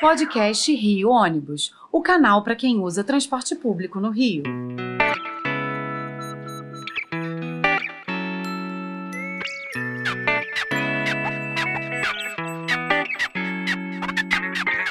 [0.00, 4.42] Podcast Rio Ônibus, o canal para quem usa transporte público no Rio.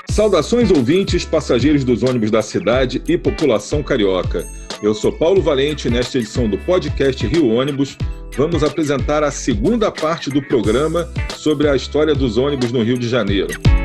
[0.10, 4.48] Saudações ouvintes, passageiros dos ônibus da cidade e população carioca.
[4.82, 7.98] Eu sou Paulo Valente e nesta edição do podcast Rio Ônibus
[8.38, 13.10] vamos apresentar a segunda parte do programa sobre a história dos ônibus no Rio de
[13.10, 13.83] Janeiro.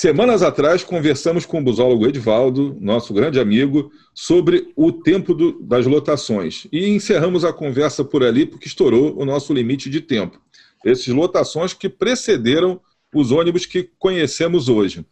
[0.00, 5.84] Semanas atrás, conversamos com o busólogo Edvaldo, nosso grande amigo, sobre o tempo do, das
[5.84, 6.66] lotações.
[6.72, 10.40] E encerramos a conversa por ali porque estourou o nosso limite de tempo.
[10.82, 12.80] Essas lotações que precederam
[13.14, 15.04] os ônibus que conhecemos hoje.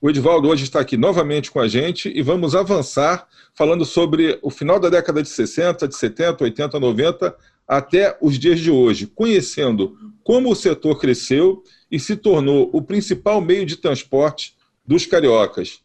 [0.00, 4.50] O Edvaldo hoje está aqui novamente com a gente e vamos avançar falando sobre o
[4.50, 9.96] final da década de 60, de 70, 80, 90 até os dias de hoje, conhecendo
[10.22, 15.82] como o setor cresceu e se tornou o principal meio de transporte dos cariocas.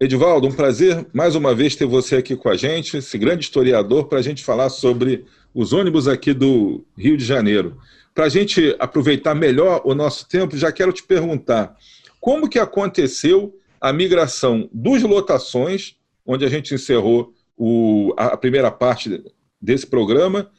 [0.00, 4.08] Edvaldo, um prazer mais uma vez ter você aqui com a gente, esse grande historiador,
[4.08, 7.78] para a gente falar sobre os ônibus aqui do Rio de Janeiro.
[8.12, 11.76] Para a gente aproveitar melhor o nosso tempo, já quero te perguntar
[12.20, 15.94] como que aconteceu a migração dos lotações,
[16.26, 19.22] onde a gente encerrou o, a primeira parte
[19.60, 20.50] desse programa,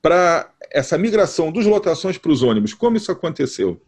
[0.00, 2.72] para essa migração dos lotações para os ônibus.
[2.72, 3.80] Como isso aconteceu?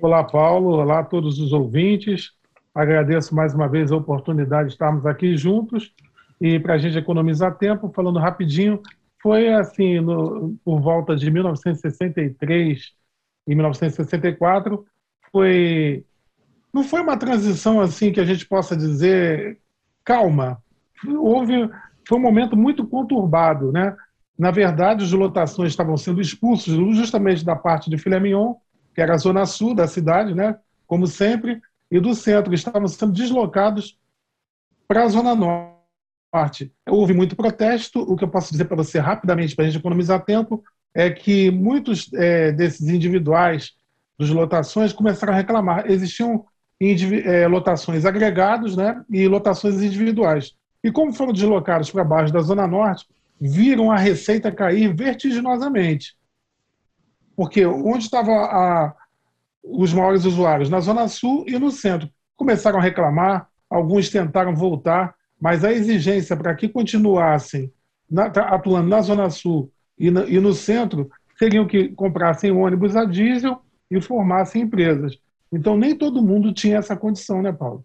[0.00, 0.76] Olá, Paulo.
[0.76, 2.30] Olá a todos os ouvintes.
[2.74, 5.92] Agradeço mais uma vez a oportunidade de estarmos aqui juntos.
[6.40, 8.80] E para a gente economizar tempo, falando rapidinho,
[9.22, 12.92] foi assim, no, por volta de 1963
[13.48, 14.84] e 1964,
[15.32, 16.04] foi
[16.72, 19.58] não foi uma transição assim que a gente possa dizer
[20.04, 20.62] calma.
[21.18, 21.70] Houve
[22.06, 23.96] foi um momento muito conturbado, né?
[24.38, 28.54] Na verdade, as lotações estavam sendo expulsos justamente da parte de Filé Mignon,
[28.94, 30.56] que era a zona sul da cidade, né?
[30.86, 33.98] Como sempre, e do centro, estavam sendo deslocados
[34.86, 35.76] para a zona norte
[36.88, 38.00] houve muito protesto.
[38.00, 40.62] O que eu posso dizer para você rapidamente, para a gente economizar tempo,
[40.94, 43.72] é que muitos é, desses individuais
[44.18, 45.90] dos lotações começaram a reclamar.
[45.90, 46.44] Existiam
[46.80, 50.54] é, lotações agregados né, e lotações individuais.
[50.82, 53.06] E como foram deslocados para baixo da Zona Norte,
[53.40, 56.16] viram a receita cair vertiginosamente.
[57.36, 58.94] Porque onde estavam
[59.62, 60.70] os maiores usuários?
[60.70, 62.08] Na Zona Sul e no centro.
[62.36, 67.70] Começaram a reclamar, alguns tentaram voltar, mas a exigência para que continuassem
[68.10, 73.04] na, atuando na Zona Sul e, na, e no centro seriam que comprassem ônibus a
[73.04, 73.60] diesel
[73.90, 75.18] e formassem empresas.
[75.52, 77.84] Então, nem todo mundo tinha essa condição, né, Paulo?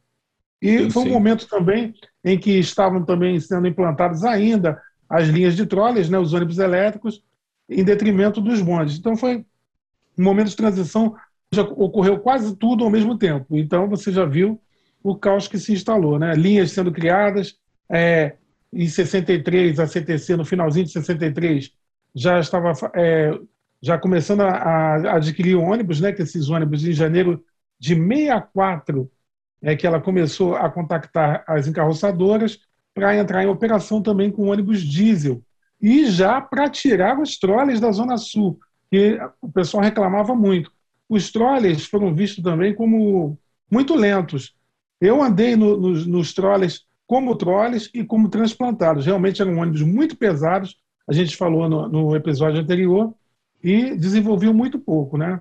[0.62, 1.12] E sim, foi um sim.
[1.12, 6.34] momento também em que estavam também sendo implantados ainda as linhas de trolleys, né, os
[6.34, 7.22] ônibus elétricos,
[7.70, 8.98] em detrimento dos bondes.
[8.98, 9.46] Então, foi
[10.18, 11.16] um momento de transição,
[11.54, 13.58] já ocorreu quase tudo ao mesmo tempo.
[13.58, 14.60] Então, você já viu
[15.04, 16.18] o caos que se instalou.
[16.18, 16.34] Né?
[16.34, 17.58] Linhas sendo criadas,
[17.90, 18.36] é,
[18.72, 21.72] em 63, a CTC, no finalzinho de 63,
[22.16, 23.38] já estava é,
[23.82, 27.44] já começando a, a, adquirir ônibus, né, que esses ônibus em janeiro
[27.80, 29.12] de 64
[29.62, 32.60] é que ela começou a contactar as encarroçadoras
[32.94, 35.42] para entrar em operação também com ônibus diesel
[35.82, 38.60] e já para tirar os trolleys da Zona Sul,
[38.90, 40.72] que o pessoal reclamava muito.
[41.10, 43.38] Os trolleys foram vistos também como
[43.70, 44.54] muito lentos.
[45.00, 49.06] Eu andei no, nos, nos trolleys como trolleys e como transplantados.
[49.06, 50.78] Realmente eram ônibus muito pesados,
[51.08, 53.14] a gente falou no, no episódio anterior,
[53.64, 55.40] e desenvolviam muito pouco, né?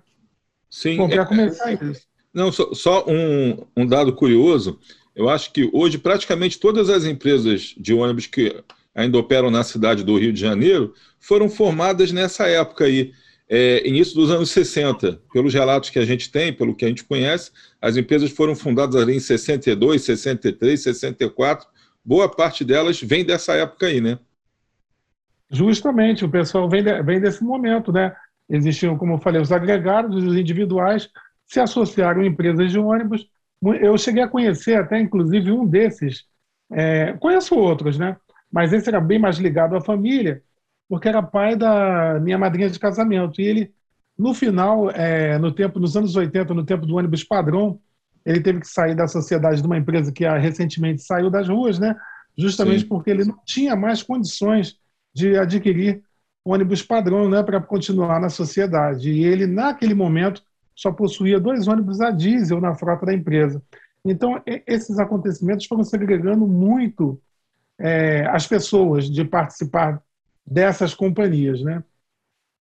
[0.69, 0.97] Sim.
[0.97, 2.07] Bom, para é, começar é, isso.
[2.33, 4.79] Não, só, só um, um, dado curioso.
[5.21, 8.65] Eu acho que hoje praticamente todas as empresas de ônibus que
[8.95, 13.13] ainda operam na cidade do Rio de Janeiro foram formadas nessa época aí
[13.47, 15.21] é, início dos anos 60.
[15.31, 17.51] Pelos relatos que a gente tem, pelo que a gente conhece,
[17.83, 21.69] as empresas foram fundadas ali em 62, 63, 64.
[22.03, 24.19] Boa parte delas vem dessa época aí, né?
[25.51, 28.17] Justamente, o pessoal vem, de, vem desse momento, né?
[28.49, 31.11] Existiam, como eu falei, os agregados, os individuais
[31.45, 33.29] se associaram a empresas de ônibus.
[33.63, 36.25] Eu cheguei a conhecer até, inclusive, um desses.
[36.73, 38.17] É, conheço outros, né?
[38.51, 40.43] Mas esse era bem mais ligado à família
[40.91, 43.41] porque era pai da minha madrinha de casamento.
[43.41, 43.73] E ele,
[44.19, 47.79] no final, é, no tempo, nos anos 80, no tempo do ônibus padrão,
[48.27, 51.95] ele teve que sair da sociedade de uma empresa que recentemente saiu das ruas, né?
[52.37, 52.89] Justamente Sim.
[52.89, 54.77] porque ele não tinha mais condições
[55.15, 56.03] de adquirir
[56.45, 59.11] ônibus padrão, né, para continuar na sociedade.
[59.11, 60.43] E ele, naquele momento,
[60.81, 63.63] só possuía dois ônibus a diesel na frota da empresa.
[64.03, 67.21] Então, esses acontecimentos foram segregando muito
[67.79, 70.03] é, as pessoas de participar
[70.45, 71.85] dessas companhias, né?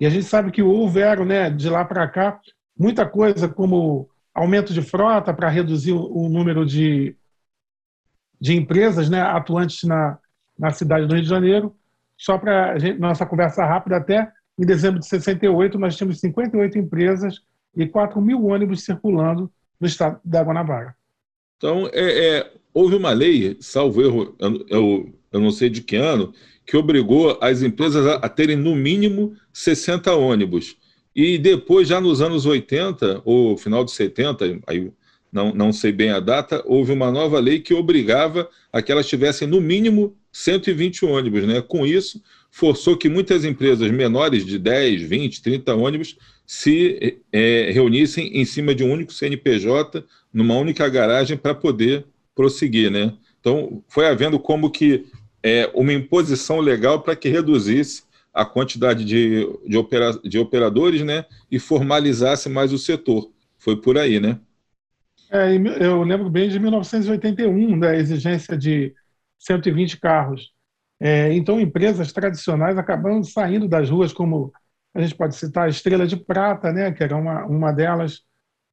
[0.01, 2.41] E a gente sabe que houveram, né, de lá para cá,
[2.77, 7.15] muita coisa como aumento de frota para reduzir o, número de,
[8.39, 10.19] de empresas né, atuantes na,
[10.57, 11.73] na cidade do Rio de Janeiro.
[12.17, 17.41] Só para nossa conversa rápida, até em dezembro de 68, nós tínhamos 58 empresas
[17.75, 20.95] e 4 mil ônibus circulando no estado da Guanabara.
[21.57, 24.35] Então, é, é, houve uma lei, salvo erro,
[24.69, 26.33] eu, eu, não sei de que ano,
[26.65, 30.77] que obrigou as empresas a, a, terem no mínimo 60 ônibus.
[31.15, 34.91] E depois, já nos anos 80, ou final de 70, aí
[35.31, 39.07] não, não sei bem a data, houve uma nova lei que obrigava a que elas
[39.07, 41.45] tivessem no mínimo 120 ônibus.
[41.45, 41.61] Né?
[41.61, 46.17] Com isso, forçou que muitas empresas menores de 10, 20, 30 ônibus
[46.49, 50.03] se é, reunissem em cima de um único CNPJ,
[50.33, 52.89] numa única garagem, para poder prosseguir.
[52.89, 53.13] Né?
[53.39, 55.05] Então, foi havendo como que
[55.43, 58.01] é, uma imposição legal para que reduzisse
[58.33, 61.23] a quantidade de, de, opera, de operadores né?
[61.51, 63.29] e formalizasse mais o setor.
[63.59, 64.39] Foi por aí, né?
[65.29, 68.91] É, eu lembro bem de 1981, da exigência de
[69.37, 70.51] 120 carros.
[70.99, 74.51] É, então, empresas tradicionais acabam saindo das ruas, como
[74.99, 78.21] a gente pode citar a Estrela de Prata, né, que era uma, uma delas,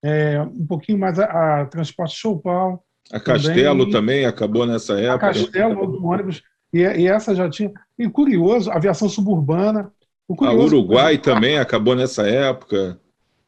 [0.02, 2.84] é, um pouquinho mais a, a Transporte Choupal.
[3.12, 5.14] A Castelo também, acabou nessa época.
[5.14, 6.42] A Castelo, do ônibus,
[6.72, 7.72] e, e, essa já tinha.
[7.96, 9.92] E curioso, aviação suburbana.
[10.40, 13.00] a Uruguai também acabou nessa época.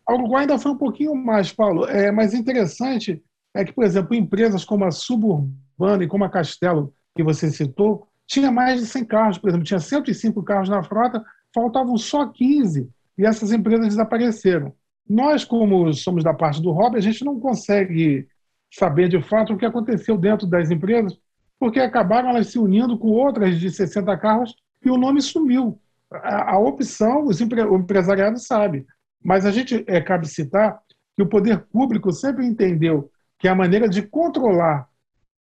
[0.07, 1.85] A Uruguai ainda foi um pouquinho mais, Paulo.
[1.87, 3.23] É, mas interessante
[3.55, 8.07] é que, por exemplo, empresas como a Suburbana e como a Castelo, que você citou,
[8.27, 11.25] tinha mais de 100 carros, por exemplo, tinha 105 carros na frota,
[11.59, 12.89] faltavam só 15
[13.19, 14.73] e essas empresas desapareceram.
[15.09, 18.29] Nós, como somos da parte do hobby, a gente não consegue
[18.73, 21.19] saber de fato o que aconteceu dentro das empresas,
[21.59, 25.81] porque acabaram elas se unindo com outras de 60 carros e o nome sumiu.
[26.13, 28.87] A, a opção, os empre, o empresariado sabe,
[29.23, 30.81] mas a gente é, cabe citar
[31.17, 34.89] que o poder público sempre entendeu que a maneira de controlar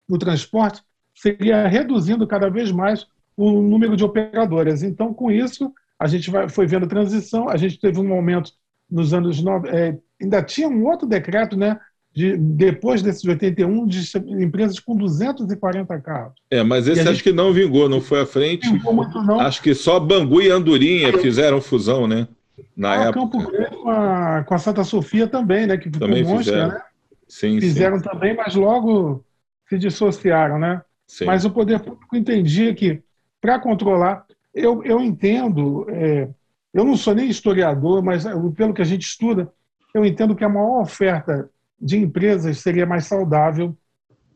[0.10, 0.82] o transporte
[1.14, 3.06] seria reduzindo cada vez mais
[3.38, 4.84] o número de operadoras.
[4.84, 8.52] Então, com isso, a gente vai, foi vendo transição, a gente teve um momento
[8.90, 9.44] nos anos...
[9.68, 11.80] É, ainda tinha um outro decreto, né?
[12.12, 14.04] De, depois desses 81, de
[14.44, 16.34] empresas com 240 carros.
[16.50, 17.24] É, mas esse acho gente...
[17.24, 18.70] que não vingou, não foi à frente.
[18.72, 19.40] Vingou muito, não.
[19.40, 22.28] Acho que só Bangu e Andorinha fizeram fusão, né?
[22.76, 23.20] Na ah, época.
[23.20, 25.78] Campo Grande com a, com a Santa Sofia também, né?
[25.78, 26.70] Que também fizeram.
[26.70, 26.82] né?
[27.28, 28.04] Sim, fizeram sim.
[28.04, 29.24] também, mas logo
[29.68, 30.82] se dissociaram, né?
[31.06, 31.26] Sim.
[31.26, 33.02] Mas o poder público entendia que,
[33.40, 34.26] para controlar,
[34.60, 36.30] eu, eu entendo, é,
[36.74, 39.52] eu não sou nem historiador, mas é, pelo que a gente estuda,
[39.94, 41.50] eu entendo que a maior oferta
[41.82, 43.76] de empresas seria mais saudável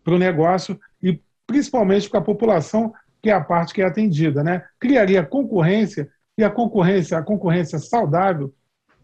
[0.04, 4.44] para o negócio e principalmente para a população, que é a parte que é atendida.
[4.44, 4.64] Né?
[4.80, 8.54] Criaria concorrência, e a concorrência, a concorrência saudável,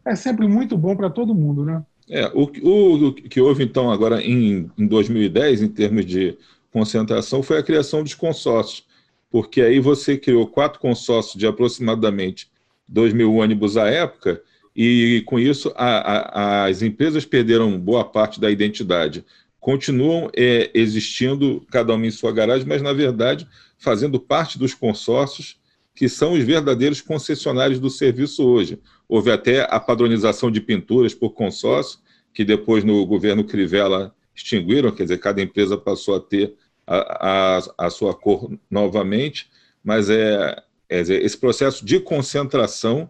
[0.06, 1.64] é sempre muito bom para todo mundo.
[1.64, 1.84] Né?
[2.10, 6.38] É, o, o, o, que houve, então, agora em, em 2010, em termos de
[6.72, 8.86] concentração foi a criação dos consórcios,
[9.30, 12.50] porque aí você criou quatro consórcios de aproximadamente
[12.88, 14.42] 2 mil ônibus à época,
[14.76, 19.26] e com isso a, a, as empresas perderam boa parte da identidade.
[19.60, 23.48] Continuam é, existindo, cada uma em sua garagem, mas na verdade
[23.78, 25.58] fazendo parte dos consórcios
[25.96, 28.80] que são os verdadeiros concessionários do serviço hoje.
[29.08, 32.00] Houve até a padronização de pinturas por consórcio,
[32.34, 36.56] que depois no governo Crivella extinguiram, quer dizer, cada empresa passou a ter
[36.90, 39.48] a, a, a sua cor novamente,
[39.84, 40.56] mas é,
[40.90, 43.10] é esse processo de concentração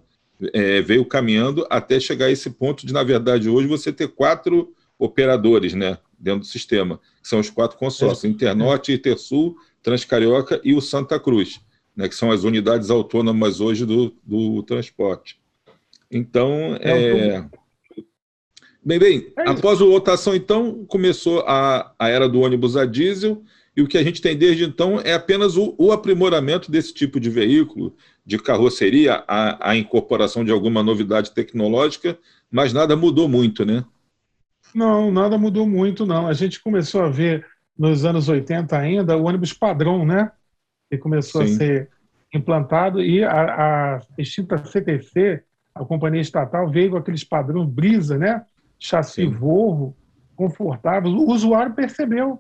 [0.54, 4.74] é, veio caminhando até chegar a esse ponto de, na verdade, hoje você ter quatro
[4.98, 8.28] operadores né, dentro do sistema, que são os quatro consórcios, é.
[8.28, 11.62] Internorte, Intersul, Transcarioca e o Santa Cruz,
[11.96, 15.40] né, que são as unidades autônomas hoje do, do transporte.
[16.12, 17.46] Então, é, é
[18.82, 23.44] Bem, bem, é após a lotação, então, começou a, a era do ônibus a diesel,
[23.76, 27.20] e o que a gente tem desde então é apenas o, o aprimoramento desse tipo
[27.20, 27.96] de veículo,
[28.26, 32.18] de carroceria, a, a, incorporação de alguma novidade tecnológica,
[32.52, 33.86] mas nada mudou muito, né?
[34.74, 36.28] Não, nada mudou muito, não.
[36.28, 37.46] A gente começou a ver
[37.78, 40.32] nos anos 80 ainda o ônibus padrão, né?
[40.90, 41.54] Que começou Sim.
[41.54, 41.90] a ser
[42.34, 45.42] implantado, e a, a extinta CTC,
[45.74, 48.44] a companhia estatal, veio com aqueles padrões brisa, né?
[48.80, 49.30] chassi Sim.
[49.30, 49.96] Volvo,
[50.36, 51.12] confortável.
[51.12, 52.40] O usuário percebeu.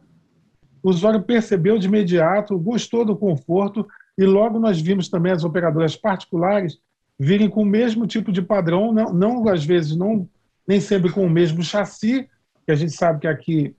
[0.81, 5.95] O usuário percebeu de imediato, gostou do conforto e logo nós vimos também as operadoras
[5.95, 6.79] particulares
[7.17, 10.27] virem com o mesmo tipo de padrão, não, não às vezes não
[10.67, 12.29] nem sempre com o mesmo chassi,
[12.65, 13.75] que a gente sabe que aqui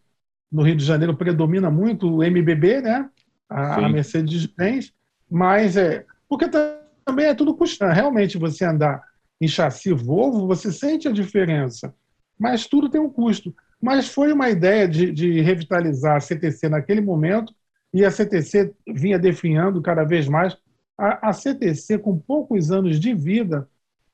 [0.51, 3.09] no Rio de Janeiro predomina muito o MBB, né?
[3.49, 4.93] A, a Mercedes-Benz,
[5.31, 7.93] mas é porque também é tudo custando.
[7.93, 9.03] Realmente você andar
[9.41, 11.95] em chassi Volvo, você sente a diferença
[12.41, 13.55] mas tudo tem um custo.
[13.81, 17.55] Mas foi uma ideia de, de revitalizar a CTC naquele momento,
[17.93, 20.57] e a CTC vinha definhando cada vez mais.
[20.97, 23.69] A, a CTC, com poucos anos de vida,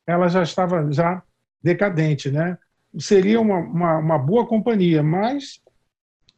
[0.06, 1.22] ela já estava já
[1.62, 2.56] decadente, né?
[2.98, 5.60] Seria uma, uma, uma boa companhia, mas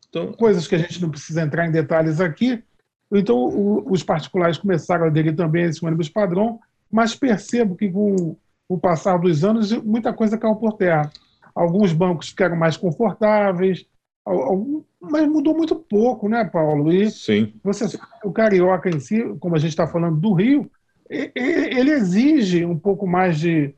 [0.08, 2.62] então, coisas que a gente não precisa entrar em detalhes aqui.
[3.12, 6.58] Então, o, os particulares começaram a aderir também a esse ônibus padrão,
[6.90, 8.36] mas percebo que com
[8.68, 11.10] o passar dos anos, muita coisa caiu por terra.
[11.58, 13.84] Alguns bancos ficaram mais confortáveis,
[15.00, 16.92] mas mudou muito pouco, né, Paulo?
[16.92, 17.52] E Sim.
[17.64, 20.70] Você, o carioca em si, como a gente está falando do Rio,
[21.10, 23.74] ele exige um pouco mais de,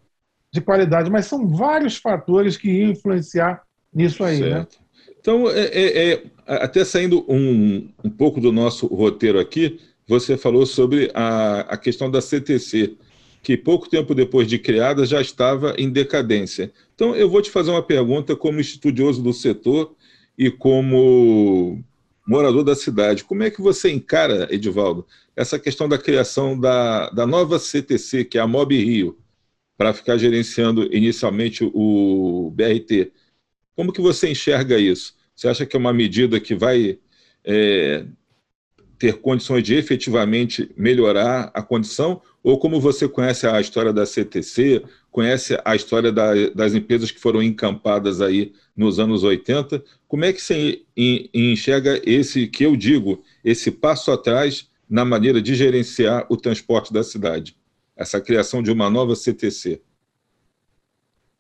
[0.52, 3.62] de qualidade, mas são vários fatores que iam influenciar
[3.94, 4.48] nisso aí, né?
[4.48, 4.78] certo.
[4.78, 4.86] né?
[5.18, 10.66] Então, é, é, é, até saindo um, um pouco do nosso roteiro aqui, você falou
[10.66, 12.96] sobre a, a questão da CTC,
[13.42, 16.72] que pouco tempo depois de criada já estava em decadência.
[16.94, 19.94] Então, eu vou te fazer uma pergunta como estudioso do setor
[20.36, 21.82] e como
[22.26, 23.24] morador da cidade.
[23.24, 28.38] Como é que você encara, Edivaldo, essa questão da criação da, da nova CTC, que
[28.38, 29.18] é a Mob Rio,
[29.76, 33.10] para ficar gerenciando inicialmente o BRT?
[33.74, 35.14] Como que você enxerga isso?
[35.34, 36.98] Você acha que é uma medida que vai
[37.42, 38.04] é,
[39.00, 42.22] ter condições de efetivamente melhorar a condição?
[42.40, 47.18] Ou como você conhece a história da CTC, conhece a história da, das empresas que
[47.18, 50.82] foram encampadas aí nos anos 80, como é que você
[51.34, 57.02] enxerga esse, que eu digo, esse passo atrás na maneira de gerenciar o transporte da
[57.02, 57.56] cidade?
[57.96, 59.80] Essa criação de uma nova CTC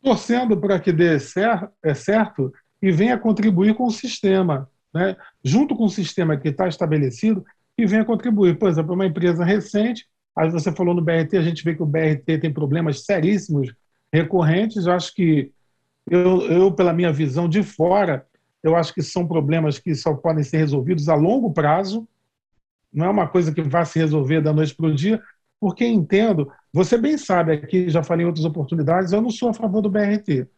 [0.02, 2.52] torcendo para que dê certo, é certo
[2.82, 5.16] e venha contribuir com o sistema, né?
[5.44, 7.44] Junto com o sistema que está estabelecido,
[7.76, 8.58] e venha contribuir.
[8.58, 10.06] Por exemplo, uma empresa recente,
[10.36, 13.72] aí você falou no BRT, a gente vê que o BRT tem problemas seríssimos,
[14.12, 15.50] recorrentes, eu acho que,
[16.08, 18.26] eu, eu pela minha visão de fora,
[18.62, 22.06] eu acho que são problemas que só podem ser resolvidos a longo prazo,
[22.92, 25.22] não é uma coisa que vai se resolver da noite para o dia,
[25.60, 29.54] porque entendo, você bem sabe, aqui já falei em outras oportunidades, eu não sou a
[29.54, 30.48] favor do BRT.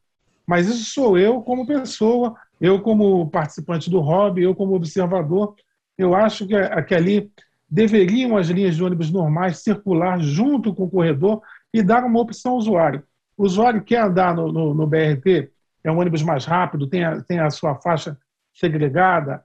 [0.47, 5.57] Mas isso sou eu como pessoa, eu como participante do hobby, eu como observador.
[5.99, 6.55] Eu acho que,
[6.87, 7.29] que ali
[7.69, 11.43] deveriam as linhas de ônibus normais circular junto com o corredor
[11.75, 13.03] e dar uma opção ao usuário.
[13.37, 15.51] O usuário quer andar no, no, no BRT,
[15.83, 18.17] é um ônibus mais rápido, tem a, tem a sua faixa
[18.55, 19.45] segregada,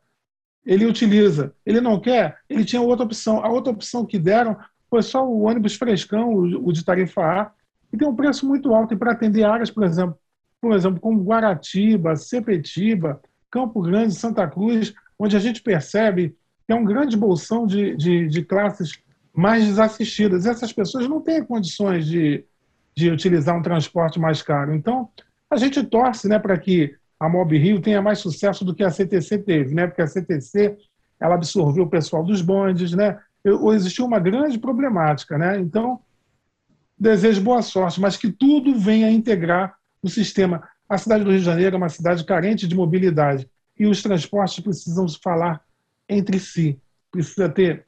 [0.63, 1.55] ele utiliza.
[1.65, 3.43] Ele não quer, ele tinha outra opção.
[3.43, 4.55] A outra opção que deram
[4.91, 7.51] foi só o ônibus frescão, o, de tarifa A,
[7.89, 8.93] que tem um preço muito alto.
[8.93, 10.15] E para atender áreas, por exemplo,
[10.61, 16.35] por exemplo, como Guaratiba, Sepetiba, Campo Grande, Santa Cruz, onde a gente percebe
[16.65, 18.99] que é um grande bolsão de, de, de classes
[19.33, 20.45] mais desassistidas.
[20.45, 22.43] Essas pessoas não têm condições de,
[22.95, 24.73] de utilizar um transporte mais caro.
[24.73, 25.09] Então,
[25.49, 28.91] a gente torce né, para que a Mob Rio tenha mais sucesso do que a
[28.91, 29.87] CTC teve, né?
[29.87, 30.77] porque a CTC
[31.19, 33.17] ela absorveu o pessoal dos bondes, né?
[33.73, 35.37] existiu uma grande problemática.
[35.37, 35.59] Né?
[35.59, 35.99] Então,
[36.99, 40.67] desejo boa sorte, mas que tudo venha integrar o sistema.
[40.87, 44.59] A cidade do Rio de Janeiro é uma cidade carente de mobilidade e os transportes
[44.59, 45.61] precisam falar
[46.07, 46.79] entre si.
[47.11, 47.85] Precisa ter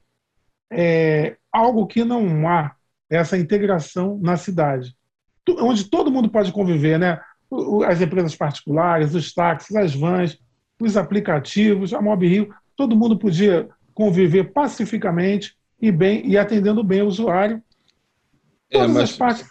[0.72, 2.76] é, algo que não há,
[3.10, 4.96] essa integração na cidade,
[5.58, 7.20] onde todo mundo pode conviver, né?
[7.88, 10.38] As empresas particulares, os táxis, as vans,
[10.80, 17.02] os aplicativos, a Mob Rio, todo mundo podia conviver pacificamente e bem e atendendo bem
[17.02, 17.64] o usuário.
[18.70, 19.10] É, Todas é, mas...
[19.10, 19.48] as partes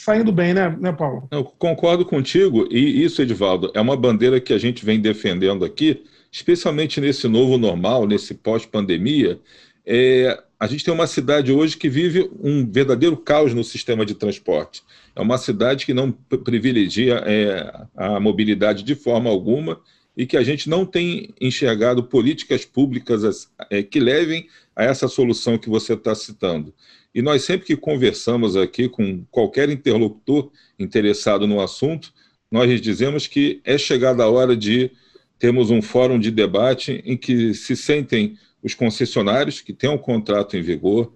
[0.00, 1.28] saindo bem, né, né Paulo?
[1.30, 6.02] Eu concordo contigo, e isso, Edivaldo, é uma bandeira que a gente vem defendendo aqui,
[6.32, 9.38] especialmente nesse novo normal, nesse pós-pandemia.
[9.84, 14.14] É, a gente tem uma cidade hoje que vive um verdadeiro caos no sistema de
[14.14, 14.82] transporte.
[15.14, 19.80] É uma cidade que não privilegia é, a mobilidade de forma alguma
[20.16, 25.58] e que a gente não tem enxergado políticas públicas é, que levem a essa solução
[25.58, 26.72] que você está citando.
[27.14, 32.12] E nós sempre que conversamos aqui com qualquer interlocutor interessado no assunto,
[32.50, 34.90] nós dizemos que é chegada a hora de
[35.38, 40.56] termos um fórum de debate em que se sentem os concessionários que têm um contrato
[40.56, 41.12] em vigor,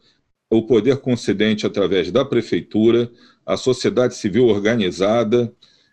[0.51, 3.11] o poder concedente através da prefeitura,
[3.45, 5.53] a sociedade civil organizada,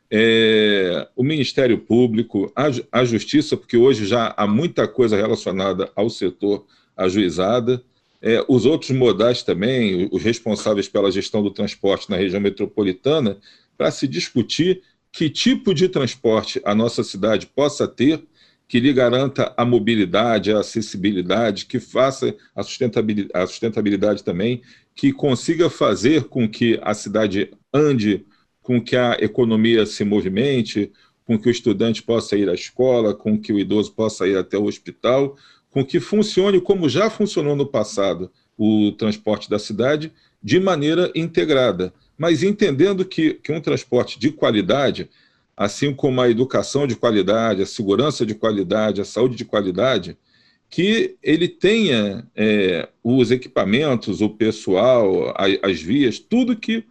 [0.10, 2.67] é, o Ministério Público, a,
[3.00, 6.65] a Justiça, porque hoje já há muita coisa relacionada ao setor
[6.96, 7.84] ajuizada,
[8.21, 13.37] é, os outros modais também, os responsáveis pela gestão do transporte na região metropolitana,
[13.77, 18.23] para se discutir que tipo de transporte a nossa cidade possa ter
[18.67, 24.61] que lhe garanta a mobilidade, a acessibilidade, que faça a sustentabilidade, a sustentabilidade também,
[24.95, 28.25] que consiga fazer com que a cidade ande
[28.61, 30.91] com que a economia se movimente,
[31.25, 34.57] com que o estudante possa ir à escola, com que o idoso possa ir até
[34.57, 35.35] o hospital,
[35.71, 40.11] com que funcione como já funcionou no passado o transporte da cidade,
[40.43, 45.09] de maneira integrada, mas entendendo que, que um transporte de qualidade,
[45.55, 50.17] assim como a educação de qualidade, a segurança de qualidade, a saúde de qualidade,
[50.69, 56.85] que ele tenha é, os equipamentos, o pessoal, as vias, tudo que,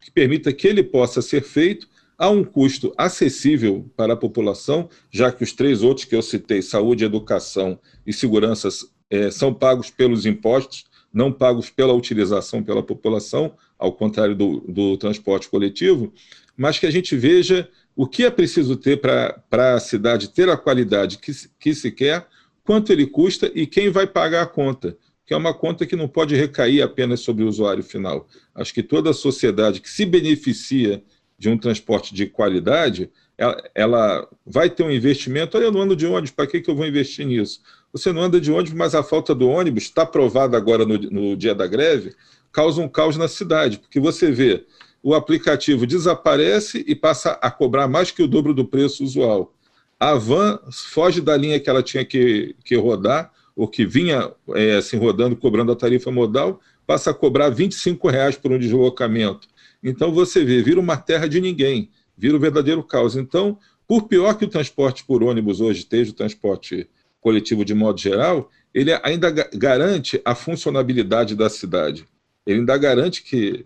[0.00, 5.30] que permita que ele possa ser feito a um custo acessível para a população, já
[5.30, 8.68] que os três outros que eu citei, saúde, educação e segurança,
[9.08, 10.84] é, são pagos pelos impostos,
[11.14, 16.12] não pagos pela utilização pela população, ao contrário do, do transporte coletivo,
[16.56, 20.56] mas que a gente veja o que é preciso ter para a cidade ter a
[20.56, 22.26] qualidade que, que se quer,
[22.64, 26.08] quanto ele custa e quem vai pagar a conta, que é uma conta que não
[26.08, 28.26] pode recair apenas sobre o usuário final.
[28.54, 31.02] Acho que toda a sociedade que se beneficia
[31.38, 35.56] de um transporte de qualidade, ela, ela vai ter um investimento.
[35.56, 37.60] Olha, eu não ando de ônibus, para que, que eu vou investir nisso?
[37.92, 41.36] Você não anda de ônibus, mas a falta do ônibus, está provada agora no, no
[41.36, 42.14] dia da greve,
[42.50, 44.66] causa um caos na cidade, porque você vê
[45.02, 49.54] o aplicativo desaparece e passa a cobrar mais que o dobro do preço usual
[49.98, 54.76] a van foge da linha que ela tinha que, que rodar, ou que vinha é,
[54.76, 57.68] assim, rodando, cobrando a tarifa modal, passa a cobrar R$
[58.04, 59.48] reais por um deslocamento.
[59.82, 63.16] Então você vê, vira uma terra de ninguém, vira o um verdadeiro caos.
[63.16, 66.88] Então, por pior que o transporte por ônibus hoje esteja, o transporte
[67.20, 72.06] coletivo de modo geral, ele ainda garante a funcionabilidade da cidade.
[72.46, 73.64] Ele ainda garante que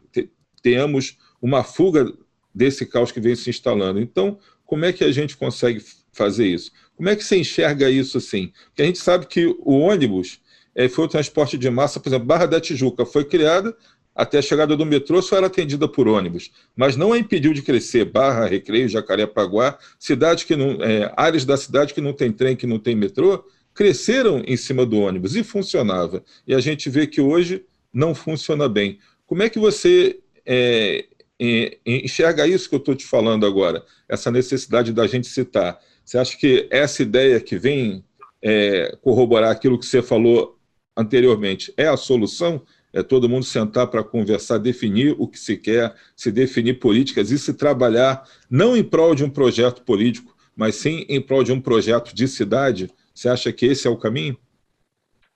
[0.62, 2.12] tenhamos uma fuga
[2.54, 4.00] desse caos que vem se instalando.
[4.00, 6.70] Então, como é que a gente consegue fazer isso.
[6.94, 8.52] Como é que você enxerga isso assim?
[8.66, 10.40] Porque a gente sabe que o ônibus
[10.74, 13.76] é, foi o transporte de massa, por exemplo, Barra da Tijuca foi criada
[14.14, 17.62] até a chegada do metrô só era atendida por ônibus, mas não a impediu de
[17.62, 18.04] crescer.
[18.04, 22.66] Barra, Recreio, Jacarepaguá, cidades que não, é, áreas da cidade que não tem trem, que
[22.66, 26.22] não tem metrô, cresceram em cima do ônibus e funcionava.
[26.46, 28.98] E a gente vê que hoje não funciona bem.
[29.26, 31.06] Como é que você é,
[31.86, 35.80] enxerga isso que eu estou te falando agora, essa necessidade da gente citar?
[36.04, 38.04] Você acha que essa ideia que vem
[38.42, 40.58] é, corroborar aquilo que você falou
[40.96, 42.62] anteriormente é a solução?
[42.92, 47.38] É todo mundo sentar para conversar, definir o que se quer, se definir políticas e
[47.38, 51.60] se trabalhar não em prol de um projeto político, mas sim em prol de um
[51.60, 52.90] projeto de cidade?
[53.14, 54.36] Você acha que esse é o caminho?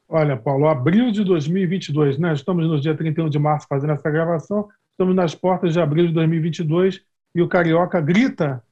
[0.09, 2.33] Olha, Paulo, abril de 2022, né?
[2.33, 6.13] Estamos no dia 31 de março fazendo essa gravação, estamos nas portas de abril de
[6.13, 7.01] 2022
[7.35, 8.63] e o Carioca grita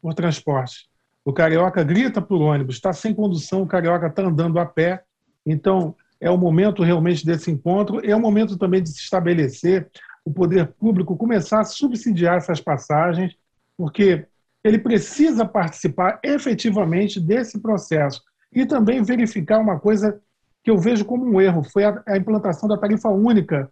[0.00, 0.88] por transporte.
[1.28, 5.02] O carioca grita por ônibus, está sem condução, o carioca está andando a pé.
[5.44, 9.88] Então, é o momento realmente desse encontro, é o momento também de se estabelecer
[10.24, 13.34] o poder público começar a subsidiar essas passagens,
[13.76, 14.26] porque
[14.62, 20.20] ele precisa participar efetivamente desse processo e também verificar uma coisa
[20.62, 23.70] que eu vejo como um erro, foi a, implantação da tarifa única.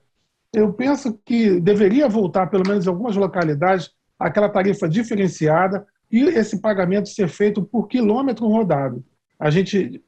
[0.52, 6.61] Eu penso que deveria voltar, pelo menos em algumas localidades, aquela tarifa diferenciada, e esse
[6.61, 9.04] pagamento ser feito por quilômetro rodado.
[9.38, 10.02] A gente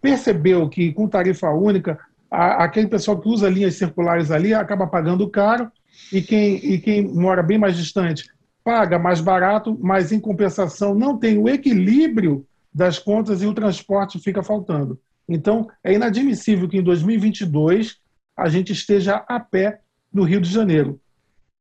[0.00, 1.98] percebeu que com tarifa única,
[2.30, 5.70] a, aquele pessoal que usa linhas circulares ali acaba pagando caro
[6.12, 8.30] e quem, e quem mora bem mais distante
[8.64, 14.18] paga mais barato, mas em compensação não tem o equilíbrio das contas e o transporte
[14.18, 14.98] fica faltando.
[15.28, 17.98] Então, é inadmissível que em 2022
[18.36, 19.80] a gente esteja a pé
[20.12, 21.00] no Rio de Janeiro.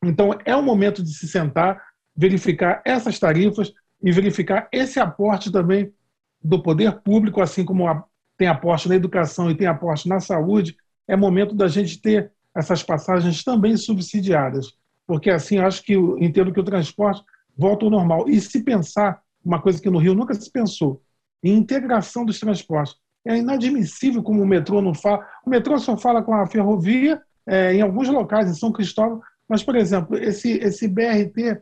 [0.03, 1.81] Então, é o momento de se sentar,
[2.15, 3.71] verificar essas tarifas
[4.03, 5.91] e verificar esse aporte também
[6.43, 7.85] do poder público, assim como
[8.37, 10.75] tem aporte na educação e tem aporte na saúde,
[11.07, 14.73] é momento da gente ter essas passagens também subsidiadas,
[15.05, 17.23] porque assim acho que entendo que o transporte
[17.57, 18.27] volta ao normal.
[18.27, 21.01] E se pensar uma coisa que no Rio nunca se pensou,
[21.43, 22.95] em integração dos transportes.
[23.25, 25.25] É inadmissível como o metrô não fala.
[25.45, 29.63] O metrô só fala com a ferrovia é, em alguns locais, em São Cristóvão, mas,
[29.63, 31.61] por exemplo, esse, esse BRT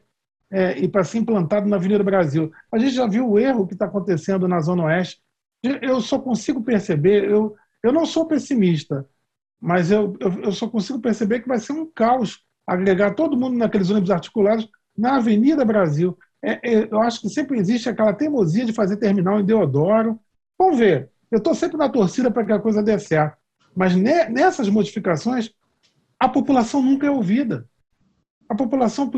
[0.51, 2.51] é, e para ser implantado na Avenida Brasil.
[2.71, 5.21] A gente já viu o erro que está acontecendo na Zona Oeste.
[5.61, 9.05] Eu só consigo perceber, eu, eu não sou pessimista,
[9.59, 13.57] mas eu, eu, eu só consigo perceber que vai ser um caos agregar todo mundo
[13.57, 16.17] naqueles ônibus articulados na Avenida Brasil.
[16.41, 20.19] É, é, eu acho que sempre existe aquela teimosia de fazer terminal em Deodoro.
[20.57, 21.09] Vamos ver.
[21.29, 23.37] Eu estou sempre na torcida para que a coisa dê certo.
[23.75, 25.51] Mas ne, nessas modificações,
[26.19, 27.67] a população nunca é ouvida.
[28.49, 29.11] A população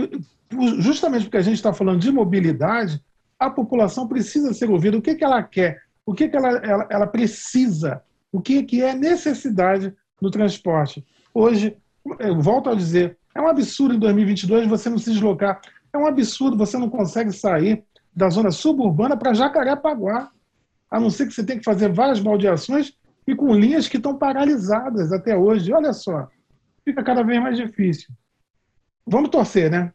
[0.80, 3.02] justamente porque a gente está falando de mobilidade,
[3.39, 4.98] a população precisa ser ouvida.
[4.98, 5.82] O que, que ela quer?
[6.06, 8.04] O que, que ela, ela, ela precisa?
[8.32, 11.06] O que, que é necessidade no transporte?
[11.34, 11.78] Hoje,
[12.20, 15.62] eu volto a dizer, é um absurdo em 2022 você não se deslocar.
[15.94, 20.30] É um absurdo, você não consegue sair da zona suburbana para Jacarepaguá.
[20.89, 22.94] A não ser que você tenha que fazer várias baldeações
[23.26, 25.72] e com linhas que estão paralisadas até hoje.
[25.72, 26.28] Olha só,
[26.84, 28.13] fica cada vez mais difícil.
[29.06, 29.94] Vamos torcer, né?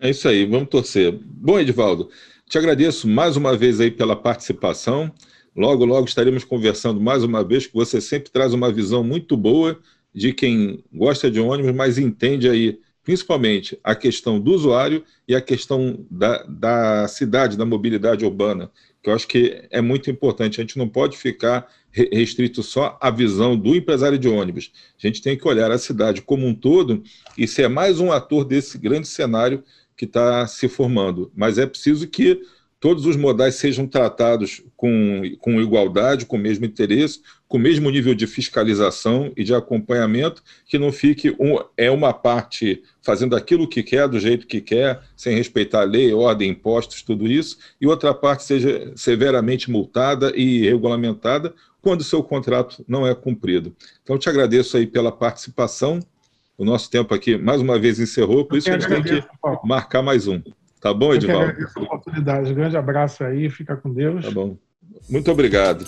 [0.00, 1.12] É isso aí, vamos torcer.
[1.12, 2.10] Bom, Edivaldo,
[2.48, 5.12] te agradeço mais uma vez aí pela participação.
[5.54, 9.78] Logo, logo estaremos conversando mais uma vez, que você sempre traz uma visão muito boa
[10.14, 15.40] de quem gosta de ônibus, mas entende aí principalmente a questão do usuário e a
[15.40, 18.70] questão da, da cidade, da mobilidade urbana,
[19.02, 20.60] que eu acho que é muito importante.
[20.60, 24.72] A gente não pode ficar restrito só à visão do empresário de ônibus.
[25.02, 27.02] A gente tem que olhar a cidade como um todo
[27.36, 29.62] e ser mais um ator desse grande cenário
[29.96, 31.30] que está se formando.
[31.36, 32.40] Mas é preciso que
[32.82, 37.88] todos os modais sejam tratados com, com igualdade, com o mesmo interesse, com o mesmo
[37.88, 43.68] nível de fiscalização e de acompanhamento, que não fique um, é uma parte fazendo aquilo
[43.68, 47.86] que quer, do jeito que quer, sem respeitar a lei, ordem, impostos, tudo isso, e
[47.86, 53.74] outra parte seja severamente multada e regulamentada quando o seu contrato não é cumprido.
[54.02, 56.00] Então, te agradeço aí pela participação.
[56.56, 59.26] O nosso tempo aqui, mais uma vez, encerrou, por isso a gente tem que
[59.64, 60.40] marcar mais um.
[60.80, 61.44] Tá bom, Edivaldo?
[61.44, 62.54] Eu agradeço a oportunidade.
[62.54, 64.24] Grande abraço aí, fica com Deus.
[64.24, 64.56] Tá bom.
[65.10, 65.84] Muito obrigado.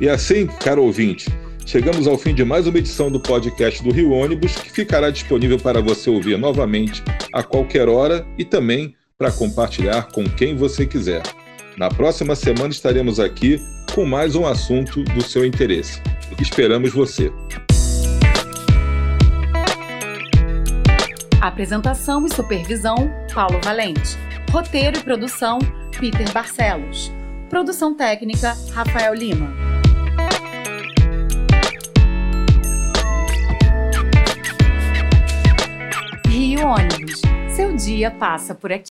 [0.00, 1.30] E assim, caro ouvinte,
[1.64, 5.58] chegamos ao fim de mais uma edição do podcast do Rio Ônibus, que ficará disponível
[5.58, 11.22] para você ouvir novamente a qualquer hora e também para compartilhar com quem você quiser.
[11.76, 13.60] Na próxima semana estaremos aqui
[13.94, 16.00] com mais um assunto do seu interesse.
[16.40, 17.30] Esperamos você.
[21.38, 22.96] Apresentação e supervisão:
[23.34, 24.16] Paulo Valente.
[24.50, 25.58] Roteiro e produção:
[26.00, 27.12] Peter Barcelos.
[27.50, 29.52] Produção técnica: Rafael Lima.
[36.26, 37.20] Rio Ônibus.
[37.54, 38.84] Seu dia passa por aqui.